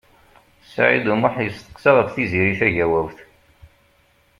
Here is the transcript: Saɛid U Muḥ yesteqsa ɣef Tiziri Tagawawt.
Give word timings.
Saɛid 0.73 1.05
U 1.13 1.15
Muḥ 1.19 1.35
yesteqsa 1.45 1.91
ɣef 1.93 2.09
Tiziri 2.11 2.53
Tagawawt. 2.59 3.17